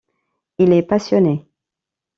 [0.57, 1.47] Il est passionné.